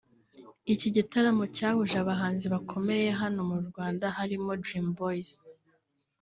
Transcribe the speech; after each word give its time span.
Iki 0.73 0.89
gitaramo 0.95 1.43
cyahuje 1.55 1.95
abahanzi 2.03 2.45
bakomeye 2.53 3.07
hano 3.21 3.39
mu 3.49 3.57
Rwanda 3.69 4.05
barimo 4.15 4.51
Dream 4.63 4.87
Boys 4.97 5.29